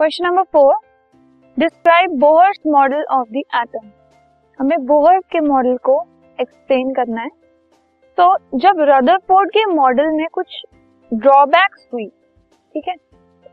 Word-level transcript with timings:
Question 0.00 0.26
number 0.26 0.42
four 0.42 0.74
describe 1.58 2.10
Bohr's 2.10 2.58
model 2.66 3.04
of 3.10 3.28
the 3.28 3.36
atom 3.36 3.90
हमें 4.60 4.86
Bohr 4.86 5.18
के 5.18 5.40
model 5.40 5.76
को 5.76 6.04
explain 6.40 6.92
करना 6.94 7.20
है। 7.20 7.28
तो 8.18 8.58
जब 8.58 8.76
रदरफोर्ड 8.80 9.50
के 9.50 9.64
मॉडल 9.66 10.10
में 10.10 10.26
कुछ 10.32 10.62
ड्रॉबैक्स 11.14 11.88
हुई, 11.92 12.06
ठीक 12.74 12.88
है? 12.88 12.94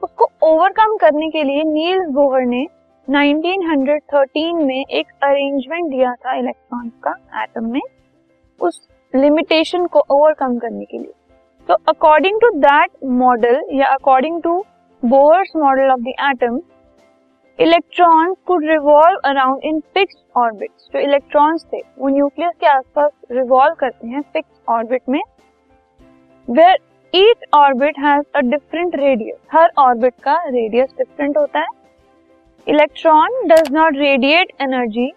उसको 0.03 0.27
ओवरकम 0.43 0.97
करने 0.97 1.29
के 1.29 1.43
लिए 1.43 1.63
नील्स 1.63 2.09
बोहर 2.09 2.41
ने 2.41 2.67
1913 3.07 4.53
में 4.53 4.85
एक 4.85 5.07
अरेंजमेंट 5.23 5.91
दिया 5.91 6.13
था 6.13 6.33
इलेक्ट्रॉन्स 6.33 6.93
का 7.03 7.43
एटम 7.43 7.71
में, 7.71 7.81
उस 8.61 8.87
लिमिटेशन 9.15 9.85
को 9.85 9.99
ओवरकम 10.11 10.57
करने 10.57 10.85
के 10.85 10.97
लिए। 10.97 11.13
तो 11.67 11.73
अकॉर्डिंग 11.73 12.41
टू 12.41 12.49
दैट 12.49 12.91
मॉडल 13.05 13.61
या 13.71 13.87
according 13.87 14.41
to 14.41 14.65
Bohr's 15.03 15.49
model 15.55 15.89
of 15.91 15.99
the 16.01 16.11
atom 16.23 16.59
electrons 17.59 18.35
could 18.47 18.65
revolve 18.65 19.19
around 19.25 19.63
in 19.65 19.79
fix 19.93 20.15
orbits 20.37 20.87
जो 20.93 20.99
इलेक्ट्रॉन्स 20.99 21.65
थे, 21.73 21.79
वो 21.97 22.07
न्यूक्लियस 22.09 22.53
के 22.59 22.67
आसपास 22.67 23.11
रिवॉल्व 23.31 23.73
करते 23.79 24.07
हैं 24.07 24.21
फिक्स 24.33 24.49
ऑर्बिट 24.69 25.01
में 25.09 25.19
where 26.47 26.77
each 27.13 27.43
orbit 27.55 27.99
has 27.99 28.23
a 28.35 28.41
different 28.41 28.95
radius 28.95 29.37
her 29.53 29.71
orbit 29.79 30.13
का 30.23 30.37
रेडियस 30.45 30.89
डिफरेंट 30.97 31.37
होता 31.37 31.59
है। 31.59 31.67
Electron 32.67 33.47
does 33.47 33.71
not 33.73 33.97
radiate 33.97 34.51
energy 34.61 35.11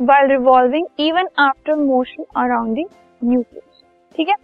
while 0.00 0.30
revolving 0.30 0.86
even 1.00 1.28
after 1.40 1.74
motion 1.76 2.24
around 2.36 2.76
the 2.76 2.88
nucleus 3.20 3.82
ठीक 4.14 4.28
है? 4.28 4.34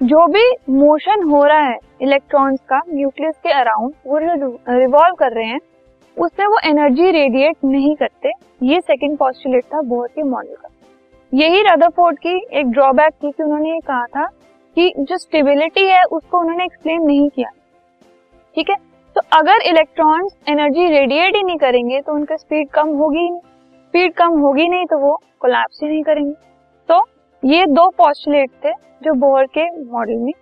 जो 0.00 0.26
भी 0.26 0.44
मोशन 0.70 1.22
हो 1.24 1.42
रहा 1.44 1.60
है 1.60 1.78
इलेक्ट्रॉन्स 2.02 2.60
का 2.68 2.80
न्यूक्लियस 2.88 3.34
के 3.42 3.50
अराउंड 3.50 3.92
वो 4.06 4.18
रिवॉल्व 4.18 5.14
कर 5.14 5.32
रहे 5.32 5.46
हैं, 5.46 5.60
उससे 6.16 6.46
वो 6.46 6.58
एनर्जी 6.64 7.10
रेडिएट 7.12 7.56
नहीं 7.64 7.94
करते। 7.96 8.32
ये 8.62 8.80
सेकंड 8.80 9.16
पॉस्टुलेट 9.18 9.64
था 9.64 9.80
बोहर 9.82 10.08
के 10.08 10.22
मॉडल 10.22 10.54
का। 10.54 10.68
यही 11.32 11.62
रदरफोर्ड 11.62 12.18
की 12.18 12.36
एक 12.52 12.70
ड्रॉबैक 12.70 13.12
थी 13.14 13.30
कि 13.30 13.42
उन्होंने 13.42 13.70
ये 13.70 13.80
कहा 13.80 14.04
था 14.06 14.26
कि 14.76 14.92
जो 14.98 15.16
स्टेबिलिटी 15.18 15.86
है, 15.86 16.02
उसको 16.04 16.40
उन्होंने 16.40 16.64
एक्सप्लेन 16.64 17.02
नहीं 17.02 17.28
किया। 17.28 17.50
ठीक 18.56 18.70
है? 18.70 18.76
तो 19.16 19.20
अगर 19.32 19.62
इलेक्ट्रॉन्स 19.62 20.36
एनर्जी 20.48 20.86
रेडिएट 20.88 21.36
ही 21.36 21.42
नहीं 21.42 21.56
करेंगे 21.58 22.00
तो 22.00 22.14
उनका 22.14 22.36
स्पीड 22.36 22.68
कम 22.70 22.88
होगी 22.96 23.18
ही 23.18 23.30
नहीं। 23.30 23.40
स्पीड 23.40 24.12
कम 24.14 24.38
होगी 24.40 24.68
नहीं 24.68 24.86
तो 24.86 24.98
वो 24.98 25.14
कोलैप्स 25.40 25.82
ही 25.82 25.88
नहीं 25.88 26.02
करेंगे। 26.02 26.32
तो 26.88 27.00
ये 27.44 27.66
दो 27.66 27.88
पॉस्टुलेट 27.90 28.50
थे 28.64 28.72
जो 28.72 29.14
बोहर 29.14 29.46
के 29.46 29.70
मॉडल 29.84 30.16
में 30.16 30.32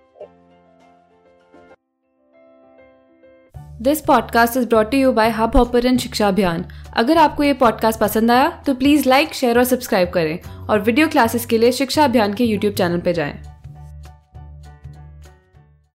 this 3.83 4.01
podcast 4.01 4.57
is 4.57 4.69
brought 4.69 4.95
you 4.95 5.13
by 5.13 5.31
Hubhopper 5.57 5.97
शिक्षा 5.97 6.29
अभियान 6.29 6.65
अगर 6.97 7.19
आपको 7.19 7.43
ये 7.43 7.53
पॉडकास्ट 7.53 8.01
पसंद 8.01 8.31
आया 8.31 8.63
तो 8.67 8.75
प्लीज़ 8.75 9.09
लाइक 9.09 9.35
शेयर 9.35 9.59
और 9.59 9.65
सब्सक्राइब 9.65 10.11
करें। 10.11 10.39
और 10.71 10.81
वीडियो 10.81 11.09
क्लासेस 11.09 11.47
के 11.47 11.59
लिए 11.59 11.73
शिक्षा 11.73 12.05
अभियान 12.05 12.35
के 12.35 12.45
यूट्यूब 12.45 12.75
चैनल 12.75 13.01
पर 13.01 13.13
जाएँ। 13.13 13.54